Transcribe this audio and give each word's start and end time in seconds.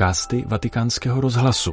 podcasty 0.00 0.44
Vatikánského 0.46 1.20
rozhlasu. 1.20 1.72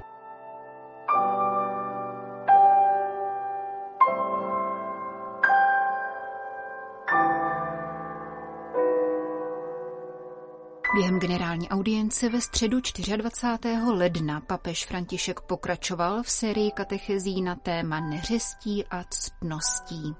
Během 10.95 11.20
generální 11.20 11.70
audience 11.70 12.29
ve 12.29 12.41
středu 12.41 12.77
24. 13.17 13.77
ledna 13.91 14.41
papež 14.41 14.85
František 14.85 15.41
pokračoval 15.41 16.23
v 16.23 16.30
sérii 16.30 16.71
katechezí 16.71 17.41
na 17.41 17.55
téma 17.55 17.99
neřestí 17.99 18.85
a 18.85 19.03
ctností. 19.09 20.16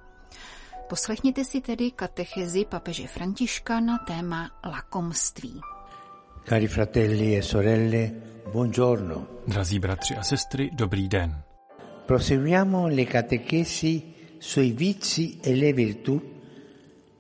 Poslechněte 0.90 1.46
si 1.46 1.62
tedy 1.62 1.92
katechezi 1.92 2.66
papeže 2.66 3.08
Františka 3.08 3.80
na 3.80 3.98
téma 3.98 4.50
lakomství. 4.66 5.62
Cari 6.48 6.70
fratelli 6.70 7.36
e 7.36 7.42
sorelle, 7.42 8.42
buongiorno. 8.50 9.42
Drazí 9.46 9.80
bratři 9.80 10.16
a 10.16 10.24
sestry, 10.24 10.70
dobrý 10.74 11.08
den. 11.10 11.44
Proseguiamo 12.06 12.88
le 12.88 13.04
catechesi 13.04 14.14
sui 14.38 14.72
vizi 14.72 15.40
e 15.42 15.54
le 15.54 15.74
virtù 15.74 16.18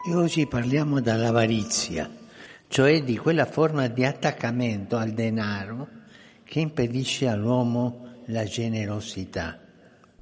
e 0.09 0.15
oggi 0.15 0.47
parliamo 0.47 1.01
dall'avarizia, 1.01 2.09
cioè 2.69 3.03
di 3.03 3.17
quella 3.17 3.43
forma 3.43 3.87
di 3.87 4.05
attaccamento 4.05 4.95
al 4.95 5.11
denaro 5.11 5.89
che 6.45 6.61
impedisce 6.61 7.27
all'uomo 7.27 8.21
la 8.27 8.45
generosità. 8.45 9.66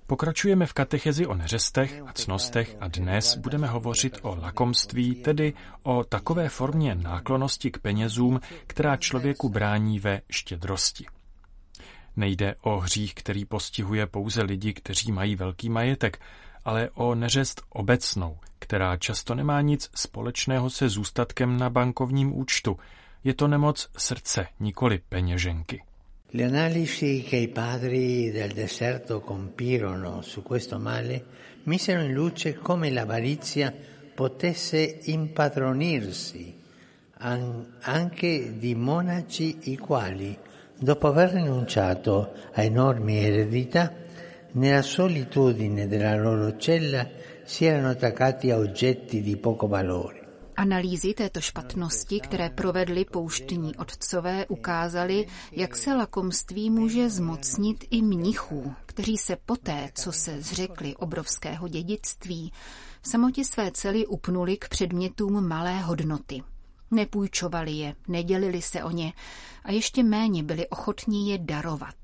Pokračujeme 0.08 0.66
v 0.66 0.74
katechezi 0.74 1.28
o 1.28 1.34
neřestech 1.34 2.02
a 2.08 2.14
cnostech 2.14 2.78
a 2.80 2.88
dnes 2.88 3.38
budeme 3.38 3.68
hovořit 3.68 4.20
o 4.22 4.36
lakomství, 4.36 5.16
tedy 5.16 5.54
o 5.84 6.04
takové 6.04 6.50
formě 6.50 6.96
náklonosti 6.96 7.72
k 7.72 7.78
penězům, 7.78 8.40
která 8.68 8.98
člověku 8.98 9.50
brání 9.50 10.00
ve 10.00 10.22
štědrosti. 10.32 11.06
Nejde 12.16 12.56
o 12.62 12.80
hřích, 12.80 13.14
který 13.16 13.46
postihuje 13.46 14.08
pouze 14.08 14.44
lidi, 14.44 14.74
kteří 14.74 15.12
mají 15.12 15.36
velký 15.36 15.70
majetek, 15.70 16.20
ale 16.66 16.90
o 16.90 17.16
neřest 17.16 17.62
obecnou, 17.70 18.40
která 18.60 18.98
často 18.98 19.36
nemá 19.36 19.62
nic 19.62 19.90
společného 19.96 20.70
se 20.70 20.90
zůstatkem 20.90 21.58
na 21.58 21.70
bankovním 21.70 22.38
účtu. 22.38 22.80
Je 23.24 23.34
to 23.34 23.48
nemoc 23.48 23.90
srdce, 23.98 24.48
nikoli 24.60 25.02
peněženky. 25.10 25.84
Le 26.36 26.44
analisi 26.44 27.24
che 27.26 27.38
i 27.38 27.48
padri 27.48 28.30
del 28.30 28.52
deserto 28.52 29.22
compirono 29.22 30.22
su 30.22 30.44
questo 30.44 30.78
male 30.78 31.24
misero 31.64 32.02
in 32.02 32.12
luce 32.12 32.56
come 32.56 32.92
l'avarizia 32.92 33.74
potesse 34.14 35.00
impadronirsi 35.04 36.54
anche 37.20 38.58
di 38.58 38.76
monaci 38.76 39.72
i 39.72 39.78
quali, 39.78 40.38
dopo 40.78 41.08
aver 41.08 41.36
rinunciato 41.36 42.34
a 42.52 42.62
enormi 42.64 43.16
eredità, 43.16 43.94
nella 44.52 44.82
solitudine 44.82 45.88
della 45.88 46.18
loro 46.18 46.58
cella 46.58 47.08
si 47.46 47.64
erano 47.64 47.92
attaccati 47.92 48.52
a 48.52 48.58
oggetti 48.58 49.22
di 49.22 49.38
poco 49.38 49.68
valore. 49.68 50.25
Analýzy 50.58 51.14
této 51.14 51.42
špatnosti, 51.42 52.20
které 52.20 52.50
provedly 52.50 53.06
pouštní 53.06 53.76
otcové, 53.76 54.46
ukázaly, 54.48 55.28
jak 55.52 55.76
se 55.76 55.94
lakomství 55.94 56.70
může 56.70 57.10
zmocnit 57.10 57.86
i 57.90 58.02
mnichů, 58.02 58.74
kteří 58.86 59.18
se 59.18 59.38
poté, 59.46 59.90
co 59.94 60.12
se 60.12 60.42
zřekli 60.42 60.96
obrovského 60.96 61.68
dědictví, 61.68 62.52
v 63.02 63.08
samotě 63.08 63.46
své 63.46 63.72
cely 63.72 64.08
upnuli 64.08 64.58
k 64.58 64.70
předmětům 64.70 65.48
malé 65.48 65.80
hodnoty. 65.80 66.44
Nepůjčovali 66.92 67.72
je, 67.72 67.96
nedělili 68.08 68.62
se 68.62 68.84
o 68.84 68.92
ně 68.92 69.14
a 69.64 69.72
ještě 69.72 70.04
méně 70.04 70.44
byli 70.44 70.68
ochotní 70.68 71.30
je 71.30 71.38
darovat. 71.38 71.96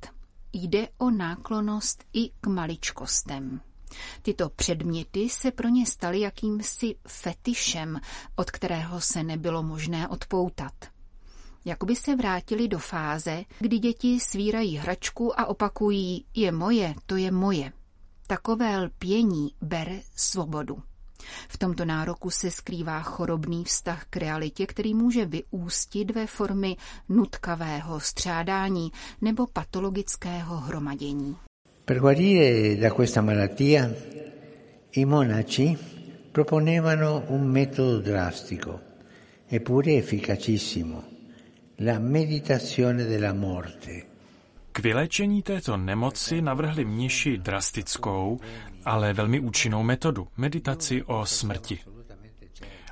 Jde 0.53 0.88
o 0.97 1.12
náklonost 1.12 2.03
i 2.13 2.29
k 2.41 2.47
maličkostem. 2.47 3.62
Tyto 4.22 4.50
předměty 4.50 5.29
se 5.29 5.52
pro 5.52 5.69
ně 5.69 5.85
staly 5.85 6.19
jakýmsi 6.19 6.96
fetišem, 7.07 8.00
od 8.35 8.52
kterého 8.52 9.02
se 9.02 9.24
nebylo 9.24 9.63
možné 9.63 10.07
odpoutat. 10.07 10.74
Jakoby 11.66 11.96
se 11.96 12.16
vrátili 12.16 12.68
do 12.68 12.80
fáze, 12.80 13.44
kdy 13.59 13.80
děti 13.80 14.19
svírají 14.19 14.78
hračku 14.78 15.40
a 15.40 15.46
opakují 15.46 16.25
je 16.35 16.51
moje, 16.51 16.96
to 17.06 17.16
je 17.16 17.31
moje. 17.31 17.72
Takové 18.28 18.78
lpění 18.78 19.56
bere 19.62 20.01
svobodu. 20.16 20.84
V 21.50 21.57
tomto 21.57 21.85
nároku 21.85 22.30
se 22.30 22.51
skrývá 22.51 23.01
chorobný 23.01 23.63
vztah 23.63 24.06
k 24.09 24.18
realitě, 24.18 24.68
který 24.68 24.94
může 24.94 25.25
vyústit 25.25 26.12
ve 26.12 26.28
formy 26.28 26.78
nutkavého 27.09 28.00
střádání 28.00 28.91
nebo 29.22 29.47
patologického 29.47 30.57
hromadění. 30.57 31.38
Per 31.91 32.00
guarire 32.00 32.78
da 32.78 32.90
questa 32.94 33.19
malattia 33.19 33.94
i 34.91 35.03
monaci 35.03 35.78
proponevano 36.31 37.25
un 37.28 37.46
metodo 37.46 37.97
drastico 37.97 38.81
eppure 39.46 39.97
efficacissimo, 39.97 41.03
la 41.84 42.00
meditazione 42.00 43.03
della 43.03 43.34
morte. 43.34 44.07
K 44.72 44.80
vylečení 44.80 45.44
této 45.44 45.75
nemoci 45.75 46.41
navrhli 46.41 46.85
mniši 46.85 47.38
drastickou, 47.38 48.40
ale 48.85 49.13
velmi 49.13 49.40
účinnou 49.40 49.84
metodu, 49.84 50.28
meditaci 50.38 51.03
o 51.03 51.25
smrti. 51.25 51.80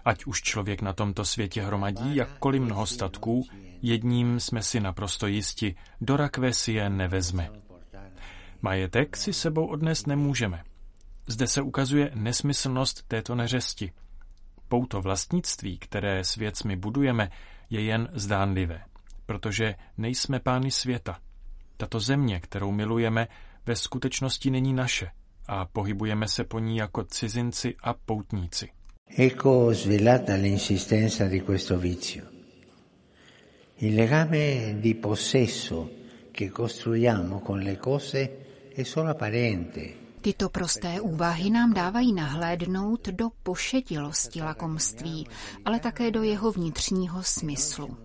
Ať 0.05 0.25
už 0.25 0.41
člověk 0.41 0.81
na 0.81 0.93
tomto 0.93 1.25
světě 1.25 1.61
hromadí 1.61 2.15
jakkoliv 2.15 2.61
mnoho 2.61 2.85
statků, 2.85 3.45
jedním 3.81 4.39
jsme 4.39 4.63
si 4.63 4.79
naprosto 4.79 5.27
jisti, 5.27 5.75
do 6.01 6.17
rakve 6.17 6.53
si 6.53 6.73
je 6.73 6.89
nevezme. 6.89 7.68
Majetek 8.61 9.17
si 9.17 9.33
sebou 9.33 9.67
odnést 9.67 10.07
nemůžeme. 10.07 10.63
Zde 11.27 11.47
se 11.47 11.61
ukazuje 11.61 12.11
nesmyslnost 12.15 13.07
této 13.07 13.35
neřesti. 13.35 13.91
Pouto 14.67 15.01
vlastnictví, 15.01 15.77
které 15.77 16.23
s 16.23 16.35
věcmi 16.35 16.75
budujeme, 16.75 17.29
je 17.69 17.81
jen 17.81 18.09
zdánlivé, 18.13 18.81
protože 19.25 19.75
nejsme 19.97 20.39
pány 20.39 20.71
světa. 20.71 21.19
Tato 21.77 21.99
země, 21.99 22.39
kterou 22.39 22.71
milujeme, 22.71 23.27
ve 23.65 23.75
skutečnosti 23.75 24.51
není 24.51 24.73
naše 24.73 25.11
a 25.47 25.65
pohybujeme 25.65 26.27
se 26.27 26.43
po 26.43 26.59
ní 26.59 26.77
jako 26.77 27.03
cizinci 27.03 27.75
a 27.83 27.93
poutníci. 27.93 28.69
Ecco 29.17 29.73
svelata 29.73 30.35
l'insistenza 30.35 31.27
di 31.27 31.41
questo 31.41 31.77
vizio. 31.79 32.23
Il 33.77 33.95
legame 33.95 34.75
di 34.79 34.93
possesso 34.93 35.89
che 36.31 36.49
costruiamo 36.49 37.39
con 37.39 37.59
le 37.59 37.77
cose. 37.77 38.48
Tyto 40.21 40.49
prosté 40.49 41.01
úvahy 41.01 41.49
nám 41.49 41.73
dávají 41.73 42.13
nahlédnout 42.13 43.07
do 43.07 43.29
pošetilosti 43.43 44.41
lakomství, 44.41 45.27
ale 45.65 45.79
také 45.79 46.11
do 46.11 46.23
jeho 46.23 46.51
vnitřního 46.51 47.23
smyslu. 47.23 47.97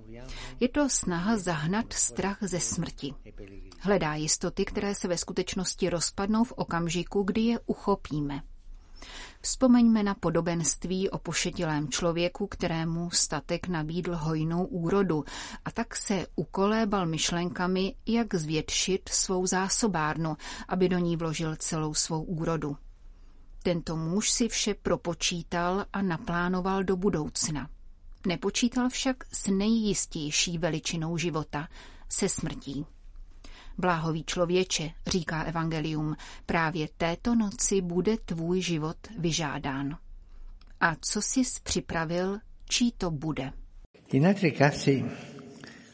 Je 0.60 0.68
to 0.68 0.88
snaha 0.88 1.36
zahnat 1.36 1.92
strach 1.92 2.38
ze 2.40 2.60
smrti. 2.60 3.14
Hledá 3.78 4.14
jistoty, 4.14 4.64
které 4.64 4.94
se 4.94 5.08
ve 5.08 5.18
skutečnosti 5.18 5.90
rozpadnou 5.90 6.44
v 6.44 6.52
okamžiku, 6.52 7.22
kdy 7.22 7.40
je 7.40 7.58
uchopíme. 7.66 8.42
Vzpomeňme 9.40 10.02
na 10.02 10.14
podobenství 10.14 11.10
o 11.10 11.18
pošetilém 11.18 11.88
člověku, 11.88 12.46
kterému 12.46 13.10
statek 13.10 13.68
nabídl 13.68 14.16
hojnou 14.16 14.64
úrodu 14.64 15.24
a 15.64 15.70
tak 15.70 15.96
se 15.96 16.26
ukolébal 16.36 17.06
myšlenkami, 17.06 17.94
jak 18.06 18.34
zvětšit 18.34 19.08
svou 19.08 19.46
zásobárnu, 19.46 20.36
aby 20.68 20.88
do 20.88 20.98
ní 20.98 21.16
vložil 21.16 21.56
celou 21.56 21.94
svou 21.94 22.22
úrodu. 22.22 22.76
Tento 23.62 23.96
muž 23.96 24.30
si 24.30 24.48
vše 24.48 24.74
propočítal 24.74 25.84
a 25.92 26.02
naplánoval 26.02 26.84
do 26.84 26.96
budoucna. 26.96 27.68
Nepočítal 28.26 28.88
však 28.88 29.16
s 29.34 29.46
nejjistější 29.46 30.58
veličinou 30.58 31.16
života, 31.16 31.68
se 32.08 32.28
smrtí. 32.28 32.86
Bláhový 33.78 34.24
člověče, 34.24 34.90
říká 35.06 35.42
Evangelium, 35.42 36.16
právě 36.46 36.88
této 36.96 37.34
noci 37.34 37.80
bude 37.80 38.16
tvůj 38.24 38.62
život 38.62 38.96
vyžádán. 39.18 39.96
A 40.80 40.96
co 41.00 41.22
jsi 41.22 41.42
připravil, 41.62 42.38
čí 42.68 42.92
to 42.98 43.10
bude? 43.10 43.52
In 44.12 44.26
altri 44.26 44.52
casi 44.52 45.04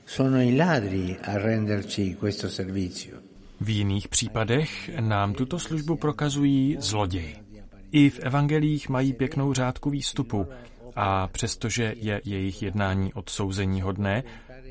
sono 0.06 0.42
i 0.42 0.56
ladri 0.56 1.16
a 1.22 1.38
renderci 1.38 2.16
questo 2.20 2.48
servizio. 2.48 3.18
V 3.60 3.68
jiných 3.68 4.08
případech 4.08 4.90
nám 5.00 5.34
tuto 5.34 5.58
službu 5.58 5.96
prokazují 5.96 6.76
zloději. 6.80 7.36
I 7.92 8.10
v 8.10 8.18
evangelích 8.18 8.88
mají 8.88 9.12
pěknou 9.12 9.52
řádku 9.52 9.90
výstupu 9.90 10.46
a 10.96 11.26
přestože 11.26 11.94
je 11.96 12.20
jejich 12.24 12.62
jednání 12.62 13.14
odsouzení 13.14 13.80
hodné, 13.80 14.22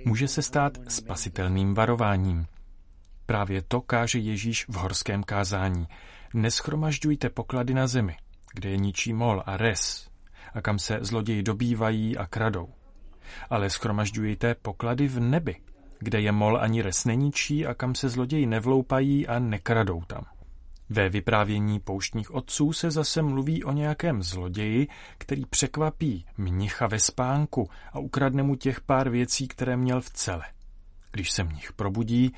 může 0.05 0.27
se 0.27 0.41
stát 0.41 0.77
spasitelným 0.87 1.73
varováním– 1.73 2.45
Právě 3.29 3.61
to 3.61 3.81
káže 3.81 4.19
Ježíš 4.19 4.65
v 4.69 4.73
horském 4.73 5.23
kázání. 5.23 5.87
Neschromažďujte 6.33 7.29
poklady 7.29 7.73
na 7.73 7.87
zemi, 7.87 8.17
kde 8.53 8.69
je 8.69 8.77
ničí 8.77 9.13
mol 9.13 9.43
a 9.45 9.57
res, 9.57 10.09
a 10.53 10.61
kam 10.61 10.79
se 10.79 10.97
zloději 11.01 11.43
dobývají 11.43 12.17
a 12.17 12.27
kradou. 12.27 12.69
Ale 13.49 13.69
schromažďujte 13.69 14.55
poklady 14.55 15.07
v 15.07 15.19
nebi, 15.19 15.55
kde 15.99 16.21
je 16.21 16.31
mol 16.31 16.57
ani 16.61 16.81
res 16.81 17.05
neničí 17.05 17.65
a 17.65 17.73
kam 17.73 17.95
se 17.95 18.09
zloději 18.09 18.45
nevloupají 18.45 19.27
a 19.27 19.39
nekradou 19.39 20.01
tam. 20.01 20.23
Ve 20.89 21.09
vyprávění 21.09 21.79
pouštních 21.79 22.33
otců 22.33 22.73
se 22.73 22.91
zase 22.91 23.21
mluví 23.21 23.63
o 23.63 23.71
nějakém 23.71 24.23
zloději, 24.23 24.87
který 25.17 25.45
překvapí 25.45 26.25
mnicha 26.37 26.87
ve 26.87 26.99
spánku 26.99 27.69
a 27.93 27.99
ukradne 27.99 28.43
mu 28.43 28.55
těch 28.55 28.81
pár 28.81 29.09
věcí, 29.09 29.47
které 29.47 29.77
měl 29.77 30.01
v 30.01 30.09
cele. 30.09 30.43
Když 31.11 31.31
se 31.31 31.43
mnich 31.43 31.73
probudí, 31.73 32.33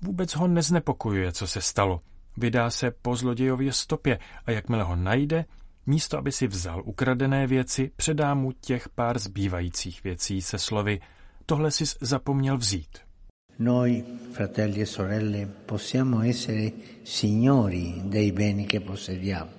vůbec 0.00 0.34
ho 0.34 0.48
neznepokojuje, 0.48 1.32
co 1.32 1.46
se 1.46 1.60
stalo. 1.60 2.00
Vydá 2.36 2.70
se 2.70 2.90
po 2.90 3.16
zlodějově 3.16 3.72
stopě 3.72 4.18
a 4.46 4.50
jakmile 4.50 4.84
ho 4.84 4.96
najde, 4.96 5.44
místo 5.86 6.18
aby 6.18 6.32
si 6.32 6.46
vzal 6.46 6.82
ukradené 6.84 7.46
věci, 7.46 7.90
předá 7.96 8.34
mu 8.34 8.52
těch 8.52 8.88
pár 8.88 9.18
zbývajících 9.18 10.04
věcí 10.04 10.42
se 10.42 10.58
slovy 10.58 11.00
tohle 11.46 11.70
si 11.70 11.84
zapomněl 12.00 12.58
vzít. 12.58 12.98
Noi, 13.58 14.04
fratelli 14.32 14.80
e 14.80 14.86
sorelle, 14.86 15.46
possiamo 15.66 16.20
essere 16.22 16.72
signori 17.04 18.02
dei 18.04 18.32
beni 18.32 18.66
che 18.66 18.80
possediamo, 18.80 19.50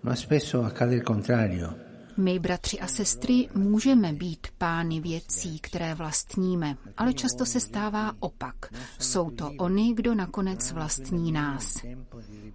ma 0.00 0.14
spesso 0.14 0.64
accade 0.64 0.94
il 0.94 1.02
contrario. 1.02 1.89
My, 2.20 2.38
bratři 2.38 2.80
a 2.80 2.86
sestry, 2.86 3.48
můžeme 3.54 4.12
být 4.12 4.46
pány 4.58 5.00
věcí, 5.00 5.58
které 5.58 5.94
vlastníme, 5.94 6.76
ale 6.96 7.14
často 7.14 7.46
se 7.46 7.60
stává 7.60 8.12
opak. 8.20 8.54
Jsou 8.98 9.30
to 9.30 9.50
oni, 9.58 9.94
kdo 9.94 10.14
nakonec 10.14 10.72
vlastní 10.72 11.32
nás. 11.32 11.76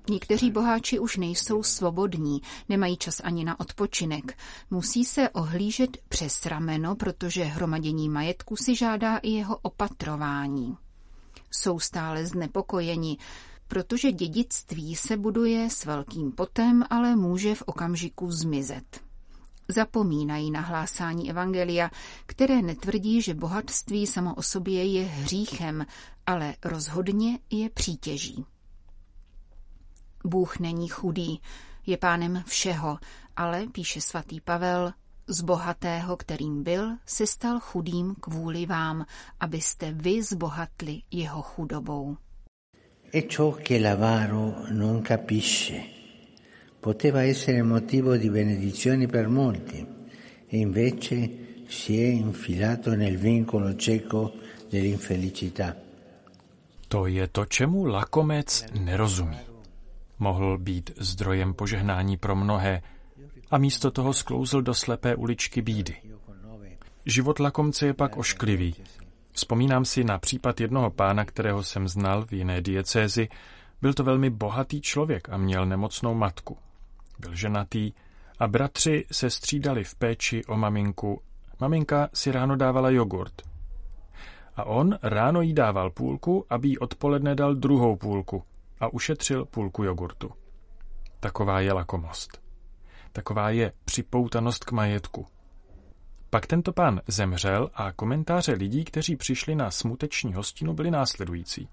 Někteří 0.10 0.52
boháči 0.52 1.00
už 1.00 1.18
nejsou 1.18 1.64
svobodní, 1.64 2.42
nemají 2.70 2.98
čas 2.98 3.22
ani 3.24 3.44
na 3.44 3.60
odpočinek. 3.60 4.38
Musí 4.72 5.06
se 5.06 5.30
ohlížet 5.30 5.98
přes 6.10 6.46
rameno, 6.46 6.96
protože 6.96 7.44
hromadění 7.44 8.10
majetku 8.10 8.56
si 8.56 8.76
žádá 8.76 9.18
i 9.18 9.30
jeho 9.30 9.58
opatrování. 9.58 10.78
Jsou 11.52 11.80
stále 11.80 12.26
znepokojeni, 12.26 13.18
protože 13.68 14.12
dědictví 14.12 14.96
se 14.96 15.18
buduje 15.18 15.70
s 15.70 15.86
velkým 15.86 16.32
potem, 16.32 16.84
ale 16.90 17.16
může 17.16 17.56
v 17.56 17.62
okamžiku 17.62 18.32
zmizet 18.32 19.05
zapomínají 19.68 20.52
na 20.52 20.62
hlásání 20.62 21.30
Evangelia, 21.30 21.92
které 22.26 22.62
netvrdí, 22.62 23.22
že 23.22 23.34
bohatství 23.34 24.08
samo 24.08 24.36
o 24.36 24.42
sobě 24.42 24.86
je 24.86 25.04
hříchem, 25.04 25.86
ale 26.26 26.56
rozhodně 26.66 27.40
je 27.52 27.70
přítěží. 27.70 28.46
Bůh 30.24 30.60
není 30.60 30.88
chudý, 30.88 31.42
je 31.86 31.98
pánem 31.98 32.44
všeho, 32.46 32.98
ale, 33.36 33.68
píše 33.72 34.02
svatý 34.02 34.42
Pavel, 34.42 34.94
z 35.28 35.42
bohatého, 35.42 36.18
kterým 36.18 36.64
byl, 36.64 36.92
se 37.06 37.28
stal 37.28 37.60
chudým 37.60 38.16
kvůli 38.20 38.66
vám, 38.66 39.06
abyste 39.40 39.92
vy 39.92 40.24
zbohatli 40.24 41.02
jeho 41.12 41.42
chudobou. 41.42 42.18
E 43.14 43.22
ciò 43.22 43.52
che 43.52 43.80
l'avaro 43.80 44.66
non 44.72 45.02
capisce 45.02 45.94
poteva 46.86 47.24
essere 47.24 47.64
motivo 47.64 48.16
di 48.16 48.30
benedizione 48.30 49.08
per 49.08 49.28
molti 49.28 49.82
e 50.46 50.58
invece 50.58 51.66
si 51.68 52.00
è 52.00 52.06
infilato 52.06 52.94
nel 52.94 53.18
vincolo 53.18 53.76
cieco 53.76 54.34
dell'infelicità. 54.70 55.76
To 56.88 57.08
je 57.08 57.28
to, 57.28 57.46
čemu 57.46 57.86
lakomec 57.86 58.66
nerozumí. 58.78 59.38
Mohl 60.20 60.58
být 60.58 60.92
zdrojem 60.98 61.54
požehnání 61.54 62.18
pro 62.18 62.36
mnohé 62.36 62.82
a 63.52 63.58
místo 63.58 63.92
toho 63.92 64.14
sklouzl 64.14 64.62
do 64.62 64.74
slepé 64.74 65.16
uličky 65.16 65.62
bídy. 65.62 65.96
Život 67.06 67.40
lakomce 67.40 67.86
je 67.86 67.94
pak 67.94 68.18
ošklivý. 68.18 68.76
Vzpomínám 69.31 69.86
si 69.86 70.04
na 70.04 70.18
případ 70.18 70.62
jednoho 70.62 70.90
pána, 70.92 71.26
kterého 71.26 71.64
jsem 71.64 71.88
znal 71.88 72.26
v 72.26 72.34
jiné 72.34 72.62
diecézi. 72.62 73.28
Byl 73.81 73.94
to 73.94 74.04
velmi 74.04 74.30
bohatý 74.30 74.81
člověk 74.81 75.30
a 75.30 75.38
měl 75.38 75.66
nemocnou 75.66 76.14
matku. 76.14 76.58
Byl 77.20 77.36
ženatý 77.36 77.92
a 78.40 78.48
bratři 78.48 79.06
se 79.12 79.30
střídali 79.30 79.84
v 79.84 79.96
péči 79.96 80.46
o 80.46 80.58
maminku. 80.58 81.22
Maminka 81.60 82.10
si 82.14 82.32
ráno 82.32 82.56
dávala 82.56 82.90
jogurt. 82.90 83.42
A 84.56 84.64
on 84.64 84.98
ráno 85.04 85.42
jí 85.42 85.54
dával 85.54 85.92
půlku, 85.92 86.46
aby 86.50 86.68
jí 86.68 86.78
odpoledne 86.78 87.36
dal 87.36 87.56
druhou 87.56 87.96
půlku 87.96 88.44
a 88.80 88.94
ušetřil 88.94 89.46
půlku 89.46 89.84
jogurtu. 89.84 90.32
Taková 91.20 91.60
je 91.60 91.74
lakomost. 91.74 92.42
Taková 93.12 93.50
je 93.50 93.72
připoutanost 93.86 94.64
k 94.64 94.72
majetku. 94.72 95.26
Pak 96.30 96.48
tento 96.48 96.74
pán 96.74 97.02
zemřel 97.08 97.70
a 97.74 97.92
komentáře 97.92 98.54
lidí, 98.54 98.84
kteří 98.84 99.16
přišli 99.16 99.56
na 99.56 99.72
smuteční 99.72 100.34
hostinu, 100.34 100.74
byly 100.74 100.92
následující. 100.92 101.70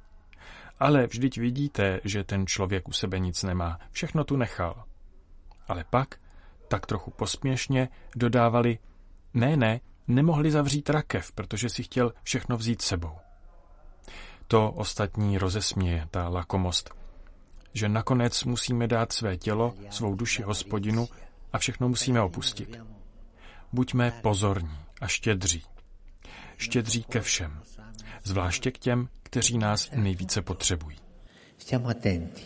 Ale 0.81 1.07
vždyť 1.07 1.39
vidíte, 1.39 2.01
že 2.05 2.25
ten 2.25 2.47
člověk 2.47 2.89
u 2.89 2.93
sebe 2.93 3.19
nic 3.19 3.43
nemá, 3.43 3.79
všechno 3.91 4.25
tu 4.25 4.37
nechal. 4.37 4.85
Ale 5.73 5.85
pak, 5.91 6.21
tak 6.69 6.87
trochu 6.87 7.11
posměšně, 7.11 7.89
dodávali, 8.17 8.79
ne, 9.35 9.57
ne, 9.57 9.81
nemohli 10.09 10.51
zavřít 10.51 10.91
rakev, 10.91 11.33
protože 11.33 11.69
si 11.69 11.83
chtěl 11.83 12.13
všechno 12.23 12.57
vzít 12.57 12.83
sebou. 12.83 13.17
To 14.49 14.73
ostatní 14.73 15.39
rozesměje, 15.39 16.09
ta 16.11 16.29
lakomost, 16.29 16.91
že 17.73 17.89
nakonec 17.89 18.45
musíme 18.45 18.87
dát 18.87 19.13
své 19.13 19.37
tělo, 19.37 19.75
svou 19.91 20.15
duši 20.15 20.43
hospodinu 20.43 21.09
a 21.53 21.59
všechno 21.59 21.89
musíme 21.89 22.21
opustit. 22.21 22.79
Buďme 23.73 24.11
pozorní 24.11 24.79
a 25.01 25.07
štědří. 25.07 25.63
Štědří 26.57 27.03
ke 27.03 27.21
všem, 27.21 27.63
zvláště 28.23 28.71
k 28.71 28.79
těm, 28.79 29.09
kteří 29.23 29.59
nás 29.59 29.91
nejvíce 29.95 30.43
potřebují. 30.43 30.97
Stiamo 31.59 31.89
attenti 31.89 32.43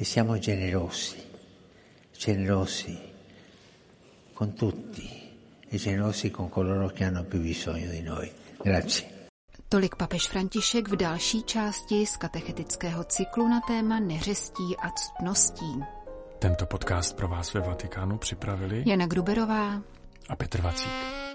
e 0.00 0.04
siamo 0.04 0.38
generosi 0.38 1.29
generosi 2.20 2.98
con 4.34 4.52
tutti 4.52 5.08
e 5.66 5.76
generosi 5.78 6.30
con 6.30 6.50
coloro 6.50 6.88
che 6.88 7.04
hanno 7.04 7.24
più 7.24 7.40
bisogno 7.40 7.90
di 7.90 8.02
noi. 8.02 8.30
Grazie. 8.62 9.28
Tolik 9.68 9.96
papež 9.96 10.28
František 10.28 10.88
v 10.88 10.96
další 10.96 11.42
části 11.42 12.06
z 12.06 12.16
katechetického 12.16 13.04
cyklu 13.04 13.48
na 13.48 13.60
téma 13.60 14.00
neřestí 14.00 14.76
a 14.76 14.90
ctností. 14.90 15.80
Tento 16.38 16.66
podcast 16.66 17.16
pro 17.16 17.28
vás 17.28 17.54
ve 17.54 17.60
Vatikánu 17.60 18.18
připravili 18.18 18.82
Jana 18.86 19.06
Gruberová 19.06 19.82
a 20.28 20.36
Petr 20.36 20.60
Vacík. 20.60 21.29